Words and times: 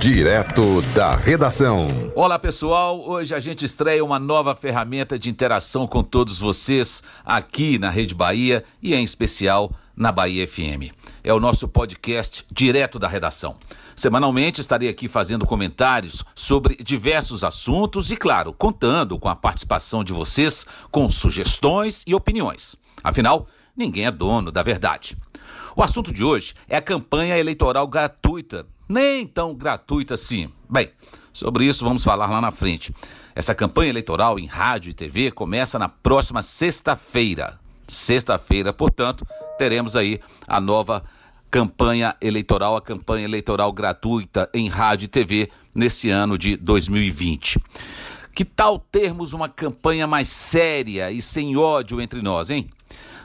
Direto 0.00 0.80
da 0.94 1.10
redação. 1.10 1.86
Olá 2.14 2.38
pessoal, 2.38 3.06
hoje 3.06 3.34
a 3.34 3.38
gente 3.38 3.66
estreia 3.66 4.02
uma 4.02 4.18
nova 4.18 4.54
ferramenta 4.54 5.18
de 5.18 5.28
interação 5.28 5.86
com 5.86 6.02
todos 6.02 6.38
vocês 6.38 7.02
aqui 7.22 7.78
na 7.78 7.90
Rede 7.90 8.14
Bahia 8.14 8.64
e 8.82 8.94
em 8.94 9.04
especial 9.04 9.70
na 9.94 10.10
Bahia 10.10 10.48
FM. 10.48 10.96
É 11.22 11.34
o 11.34 11.38
nosso 11.38 11.68
podcast 11.68 12.46
Direto 12.50 12.98
da 12.98 13.08
Redação. 13.08 13.58
Semanalmente 13.94 14.62
estarei 14.62 14.88
aqui 14.88 15.06
fazendo 15.06 15.44
comentários 15.44 16.24
sobre 16.34 16.76
diversos 16.82 17.44
assuntos 17.44 18.10
e, 18.10 18.16
claro, 18.16 18.54
contando 18.54 19.18
com 19.18 19.28
a 19.28 19.36
participação 19.36 20.02
de 20.02 20.14
vocês 20.14 20.64
com 20.90 21.10
sugestões 21.10 22.04
e 22.06 22.14
opiniões. 22.14 22.74
Afinal, 23.04 23.46
ninguém 23.76 24.06
é 24.06 24.10
dono 24.10 24.50
da 24.50 24.62
verdade. 24.62 25.14
O 25.76 25.82
assunto 25.82 26.10
de 26.10 26.24
hoje 26.24 26.54
é 26.70 26.78
a 26.78 26.82
campanha 26.82 27.36
eleitoral 27.36 27.86
gratuita. 27.86 28.66
Nem 28.90 29.24
tão 29.24 29.54
gratuita 29.54 30.14
assim. 30.14 30.50
Bem, 30.68 30.90
sobre 31.32 31.64
isso 31.64 31.84
vamos 31.84 32.02
falar 32.02 32.28
lá 32.28 32.40
na 32.40 32.50
frente. 32.50 32.92
Essa 33.36 33.54
campanha 33.54 33.90
eleitoral 33.90 34.36
em 34.36 34.46
rádio 34.46 34.90
e 34.90 34.92
TV 34.92 35.30
começa 35.30 35.78
na 35.78 35.88
próxima 35.88 36.42
sexta-feira. 36.42 37.60
Sexta-feira, 37.86 38.72
portanto, 38.72 39.24
teremos 39.56 39.94
aí 39.94 40.18
a 40.44 40.60
nova 40.60 41.04
campanha 41.48 42.16
eleitoral, 42.20 42.74
a 42.74 42.82
campanha 42.82 43.26
eleitoral 43.26 43.72
gratuita 43.72 44.50
em 44.52 44.68
rádio 44.68 45.04
e 45.04 45.08
TV 45.08 45.50
nesse 45.72 46.10
ano 46.10 46.36
de 46.36 46.56
2020. 46.56 47.60
Que 48.34 48.44
tal 48.44 48.80
termos 48.80 49.32
uma 49.32 49.48
campanha 49.48 50.08
mais 50.08 50.26
séria 50.26 51.12
e 51.12 51.22
sem 51.22 51.56
ódio 51.56 52.00
entre 52.00 52.20
nós, 52.22 52.50
hein? 52.50 52.68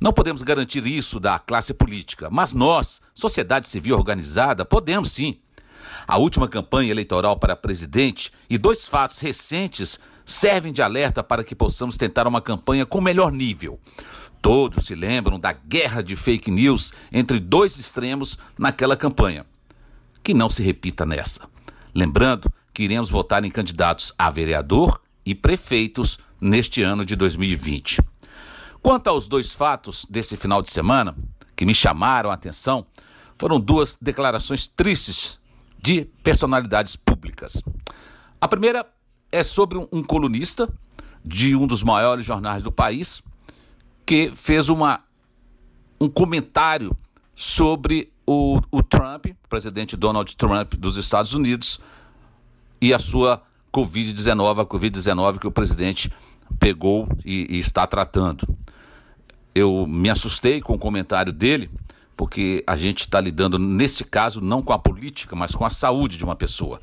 Não 0.00 0.14
podemos 0.14 0.40
garantir 0.40 0.86
isso 0.86 1.20
da 1.20 1.38
classe 1.38 1.74
política, 1.74 2.30
mas 2.30 2.54
nós, 2.54 3.02
sociedade 3.14 3.68
civil 3.68 3.94
organizada, 3.94 4.64
podemos 4.64 5.12
sim. 5.12 5.38
A 6.06 6.18
última 6.18 6.48
campanha 6.48 6.90
eleitoral 6.90 7.36
para 7.38 7.56
presidente 7.56 8.32
e 8.48 8.58
dois 8.58 8.88
fatos 8.88 9.18
recentes 9.18 9.98
servem 10.24 10.72
de 10.72 10.82
alerta 10.82 11.22
para 11.22 11.42
que 11.42 11.54
possamos 11.54 11.96
tentar 11.96 12.26
uma 12.26 12.40
campanha 12.40 12.86
com 12.86 13.00
melhor 13.00 13.32
nível. 13.32 13.80
Todos 14.40 14.86
se 14.86 14.94
lembram 14.94 15.38
da 15.38 15.52
guerra 15.52 16.02
de 16.02 16.16
fake 16.16 16.50
news 16.50 16.92
entre 17.12 17.38
dois 17.38 17.78
extremos 17.78 18.38
naquela 18.58 18.96
campanha. 18.96 19.44
Que 20.22 20.32
não 20.32 20.48
se 20.48 20.62
repita 20.62 21.04
nessa. 21.04 21.48
Lembrando 21.94 22.50
que 22.72 22.84
iremos 22.84 23.10
votar 23.10 23.44
em 23.44 23.50
candidatos 23.50 24.12
a 24.16 24.30
vereador 24.30 25.00
e 25.26 25.34
prefeitos 25.34 26.18
neste 26.40 26.82
ano 26.82 27.04
de 27.04 27.16
2020. 27.16 28.00
Quanto 28.80 29.08
aos 29.08 29.26
dois 29.26 29.52
fatos 29.52 30.06
desse 30.08 30.36
final 30.36 30.62
de 30.62 30.70
semana, 30.70 31.14
que 31.54 31.66
me 31.66 31.74
chamaram 31.74 32.30
a 32.30 32.34
atenção, 32.34 32.86
foram 33.38 33.58
duas 33.58 33.96
declarações 33.96 34.66
tristes 34.68 35.39
de 35.82 36.04
personalidades 36.22 36.96
públicas. 36.96 37.62
A 38.40 38.48
primeira 38.48 38.86
é 39.30 39.42
sobre 39.42 39.78
um 39.92 40.02
colunista 40.02 40.68
de 41.24 41.54
um 41.54 41.66
dos 41.66 41.82
maiores 41.82 42.24
jornais 42.24 42.62
do 42.62 42.72
país, 42.72 43.22
que 44.04 44.32
fez 44.34 44.68
uma, 44.68 45.00
um 46.00 46.08
comentário 46.08 46.96
sobre 47.34 48.12
o, 48.26 48.60
o 48.70 48.82
Trump, 48.82 49.26
presidente 49.48 49.96
Donald 49.96 50.36
Trump 50.36 50.74
dos 50.74 50.96
Estados 50.96 51.34
Unidos, 51.34 51.80
e 52.80 52.94
a 52.94 52.98
sua 52.98 53.42
Covid-19, 53.72 54.62
a 54.62 54.66
Covid-19 54.66 55.38
que 55.38 55.46
o 55.46 55.50
presidente 55.50 56.10
pegou 56.58 57.08
e, 57.24 57.56
e 57.56 57.58
está 57.58 57.86
tratando 57.86 58.46
eu 59.54 59.86
me 59.86 60.10
assustei 60.10 60.60
com 60.60 60.74
o 60.74 60.78
comentário 60.78 61.32
dele, 61.32 61.70
porque 62.20 62.62
a 62.66 62.76
gente 62.76 62.98
está 62.98 63.18
lidando, 63.18 63.58
nesse 63.58 64.04
caso, 64.04 64.42
não 64.42 64.60
com 64.60 64.74
a 64.74 64.78
política, 64.78 65.34
mas 65.34 65.54
com 65.54 65.64
a 65.64 65.70
saúde 65.70 66.18
de 66.18 66.24
uma 66.26 66.36
pessoa. 66.36 66.78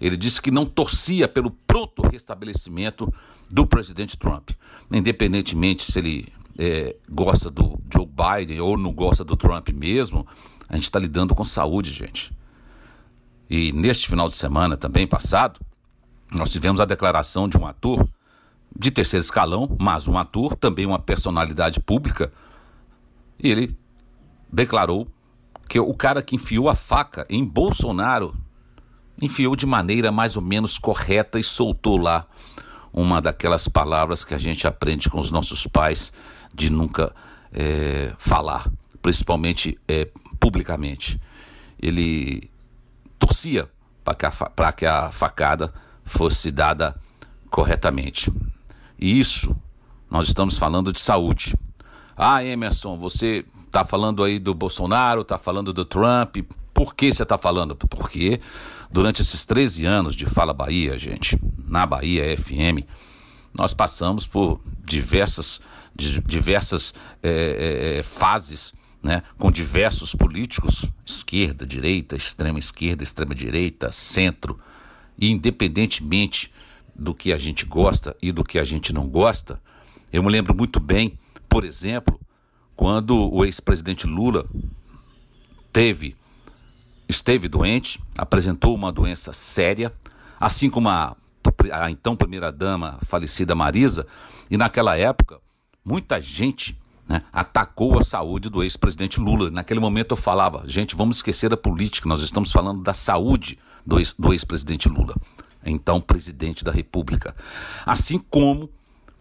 Ele 0.00 0.16
disse 0.16 0.40
que 0.40 0.50
não 0.50 0.64
torcia 0.64 1.28
pelo 1.28 1.50
pronto 1.50 2.00
restabelecimento 2.00 3.12
do 3.50 3.66
presidente 3.66 4.16
Trump, 4.16 4.52
independentemente 4.90 5.92
se 5.92 5.98
ele 5.98 6.32
é, 6.58 6.96
gosta 7.06 7.50
do 7.50 7.78
Joe 7.92 8.06
Biden 8.06 8.62
ou 8.62 8.78
não 8.78 8.94
gosta 8.94 9.22
do 9.22 9.36
Trump 9.36 9.68
mesmo, 9.74 10.26
a 10.66 10.74
gente 10.76 10.84
está 10.84 10.98
lidando 10.98 11.34
com 11.34 11.44
saúde, 11.44 11.92
gente. 11.92 12.32
E 13.50 13.72
neste 13.72 14.08
final 14.08 14.26
de 14.26 14.38
semana 14.38 14.74
também 14.74 15.06
passado, 15.06 15.60
nós 16.30 16.48
tivemos 16.48 16.80
a 16.80 16.86
declaração 16.86 17.46
de 17.46 17.58
um 17.58 17.66
ator 17.66 18.08
de 18.74 18.90
terceiro 18.90 19.22
escalão, 19.22 19.76
mas 19.78 20.08
um 20.08 20.16
ator, 20.16 20.56
também 20.56 20.86
uma 20.86 20.98
personalidade 20.98 21.78
pública, 21.78 22.32
e 23.38 23.50
ele 23.50 23.81
declarou 24.52 25.08
que 25.68 25.80
o 25.80 25.94
cara 25.94 26.22
que 26.22 26.36
enfiou 26.36 26.68
a 26.68 26.74
faca 26.74 27.26
em 27.30 27.44
Bolsonaro 27.44 28.36
enfiou 29.20 29.56
de 29.56 29.64
maneira 29.64 30.12
mais 30.12 30.36
ou 30.36 30.42
menos 30.42 30.76
correta 30.76 31.38
e 31.38 31.44
soltou 31.44 31.96
lá 31.96 32.26
uma 32.92 33.22
daquelas 33.22 33.68
palavras 33.68 34.24
que 34.24 34.34
a 34.34 34.38
gente 34.38 34.66
aprende 34.66 35.08
com 35.08 35.18
os 35.18 35.30
nossos 35.30 35.66
pais 35.66 36.12
de 36.54 36.70
nunca 36.70 37.14
é, 37.52 38.12
falar, 38.18 38.70
principalmente 39.00 39.78
é, 39.88 40.10
publicamente. 40.38 41.18
Ele 41.80 42.50
torcia 43.18 43.68
para 44.04 44.14
que, 44.14 44.26
que 44.76 44.86
a 44.86 45.10
facada 45.10 45.72
fosse 46.04 46.50
dada 46.50 47.00
corretamente. 47.48 48.32
E 48.98 49.18
isso, 49.18 49.56
nós 50.10 50.26
estamos 50.26 50.58
falando 50.58 50.92
de 50.92 51.00
saúde. 51.00 51.54
Ah, 52.16 52.44
Emerson, 52.44 52.98
você 52.98 53.44
está 53.72 53.86
falando 53.86 54.22
aí 54.22 54.38
do 54.38 54.54
Bolsonaro, 54.54 55.22
está 55.22 55.38
falando 55.38 55.72
do 55.72 55.82
Trump. 55.82 56.36
Por 56.74 56.94
que 56.94 57.12
você 57.12 57.22
está 57.22 57.38
falando? 57.38 57.74
Porque 57.74 58.38
durante 58.90 59.22
esses 59.22 59.46
13 59.46 59.86
anos 59.86 60.14
de 60.14 60.26
Fala 60.26 60.52
Bahia, 60.52 60.98
gente, 60.98 61.38
na 61.66 61.86
Bahia 61.86 62.36
FM, 62.36 62.86
nós 63.54 63.72
passamos 63.72 64.26
por 64.26 64.60
diversas, 64.84 65.62
diversas 65.96 66.94
é, 67.22 67.96
é, 67.98 68.02
fases, 68.02 68.74
né, 69.02 69.22
com 69.38 69.50
diversos 69.50 70.14
políticos, 70.14 70.84
esquerda, 71.04 71.64
direita, 71.64 72.14
extrema 72.14 72.58
esquerda, 72.58 73.02
extrema 73.02 73.34
direita, 73.34 73.90
centro, 73.90 74.60
e 75.18 75.30
independentemente 75.30 76.52
do 76.94 77.14
que 77.14 77.32
a 77.32 77.38
gente 77.38 77.64
gosta 77.64 78.14
e 78.20 78.32
do 78.32 78.44
que 78.44 78.58
a 78.58 78.64
gente 78.64 78.92
não 78.92 79.08
gosta. 79.08 79.60
Eu 80.12 80.22
me 80.22 80.30
lembro 80.30 80.54
muito 80.54 80.78
bem, 80.78 81.18
por 81.48 81.64
exemplo, 81.64 82.20
quando 82.74 83.30
o 83.32 83.44
ex-presidente 83.44 84.06
Lula 84.06 84.46
teve 85.72 86.16
esteve 87.08 87.46
doente, 87.46 88.00
apresentou 88.16 88.74
uma 88.74 88.90
doença 88.90 89.32
séria, 89.32 89.92
assim 90.40 90.70
como 90.70 90.88
a, 90.88 91.14
a 91.72 91.90
então 91.90 92.16
primeira-dama 92.16 92.98
falecida 93.02 93.54
Marisa, 93.54 94.06
e 94.50 94.56
naquela 94.56 94.96
época 94.96 95.38
muita 95.84 96.20
gente 96.20 96.78
né, 97.06 97.22
atacou 97.32 97.98
a 97.98 98.02
saúde 98.02 98.48
do 98.48 98.62
ex-presidente 98.62 99.20
Lula. 99.20 99.50
Naquele 99.50 99.80
momento 99.80 100.12
eu 100.12 100.16
falava, 100.16 100.64
gente, 100.66 100.96
vamos 100.96 101.18
esquecer 101.18 101.52
a 101.52 101.56
política, 101.56 102.08
nós 102.08 102.22
estamos 102.22 102.50
falando 102.50 102.82
da 102.82 102.94
saúde 102.94 103.58
do 103.84 104.32
ex-presidente 104.32 104.88
Lula 104.88 105.14
então 105.64 106.00
presidente 106.00 106.64
da 106.64 106.72
República. 106.72 107.34
Assim 107.86 108.18
como 108.18 108.68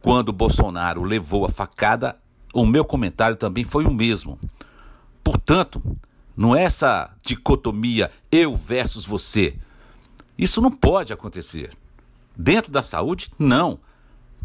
quando 0.01 0.33
Bolsonaro 0.33 1.03
levou 1.03 1.45
a 1.45 1.49
facada, 1.49 2.17
o 2.53 2.65
meu 2.65 2.83
comentário 2.83 3.35
também 3.35 3.63
foi 3.63 3.85
o 3.85 3.93
mesmo. 3.93 4.39
Portanto, 5.23 5.81
não 6.35 6.55
é 6.55 6.63
essa 6.63 7.11
dicotomia 7.23 8.11
eu 8.31 8.55
versus 8.55 9.05
você. 9.05 9.55
Isso 10.37 10.61
não 10.61 10.71
pode 10.71 11.13
acontecer. 11.13 11.71
Dentro 12.35 12.71
da 12.71 12.81
saúde, 12.81 13.31
não. 13.37 13.79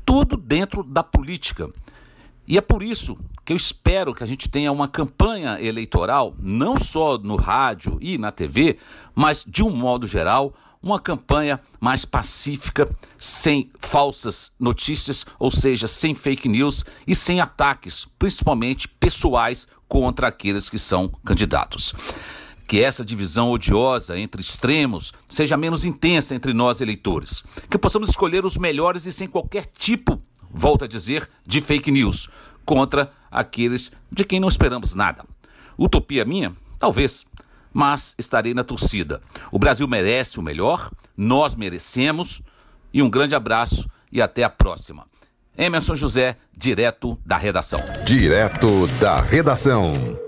Tudo 0.04 0.36
dentro 0.36 0.82
da 0.82 1.02
política. 1.02 1.70
E 2.46 2.56
é 2.56 2.60
por 2.60 2.82
isso 2.82 3.16
que 3.44 3.52
eu 3.52 3.56
espero 3.56 4.14
que 4.14 4.22
a 4.22 4.26
gente 4.26 4.48
tenha 4.48 4.70
uma 4.70 4.88
campanha 4.88 5.60
eleitoral, 5.60 6.34
não 6.38 6.78
só 6.78 7.16
no 7.18 7.36
rádio 7.36 7.98
e 8.00 8.18
na 8.18 8.30
TV, 8.30 8.78
mas 9.14 9.44
de 9.46 9.62
um 9.62 9.70
modo 9.70 10.06
geral, 10.06 10.52
uma 10.82 11.00
campanha 11.00 11.60
mais 11.80 12.04
pacífica, 12.04 12.88
sem 13.18 13.70
falsas 13.78 14.52
notícias, 14.58 15.26
ou 15.38 15.50
seja, 15.50 15.88
sem 15.88 16.14
fake 16.14 16.48
news 16.48 16.84
e 17.06 17.14
sem 17.14 17.40
ataques, 17.40 18.06
principalmente 18.18 18.88
pessoais, 18.88 19.66
contra 19.88 20.28
aqueles 20.28 20.68
que 20.68 20.78
são 20.78 21.08
candidatos. 21.24 21.94
Que 22.68 22.82
essa 22.82 23.04
divisão 23.04 23.50
odiosa 23.50 24.18
entre 24.18 24.42
extremos 24.42 25.12
seja 25.28 25.56
menos 25.56 25.84
intensa 25.84 26.34
entre 26.34 26.52
nós 26.52 26.80
eleitores. 26.80 27.44
Que 27.70 27.78
possamos 27.78 28.08
escolher 28.08 28.44
os 28.44 28.56
melhores 28.56 29.06
e 29.06 29.12
sem 29.12 29.28
qualquer 29.28 29.66
tipo, 29.66 30.20
volto 30.50 30.84
a 30.84 30.88
dizer, 30.88 31.28
de 31.46 31.60
fake 31.60 31.90
news 31.90 32.28
contra 32.64 33.12
aqueles 33.30 33.92
de 34.10 34.24
quem 34.24 34.40
não 34.40 34.48
esperamos 34.48 34.94
nada. 34.94 35.24
Utopia 35.78 36.24
minha? 36.24 36.52
Talvez 36.78 37.24
mas 37.76 38.14
estarei 38.18 38.54
na 38.54 38.64
torcida. 38.64 39.20
O 39.52 39.58
Brasil 39.58 39.86
merece 39.86 40.40
o 40.40 40.42
melhor, 40.42 40.90
nós 41.14 41.54
merecemos. 41.54 42.40
E 42.90 43.02
um 43.02 43.10
grande 43.10 43.34
abraço 43.34 43.86
e 44.10 44.22
até 44.22 44.44
a 44.44 44.48
próxima. 44.48 45.06
Emerson 45.58 45.94
José, 45.94 46.38
direto 46.56 47.18
da 47.22 47.36
redação. 47.36 47.80
Direto 48.06 48.86
da 48.98 49.20
redação. 49.20 50.25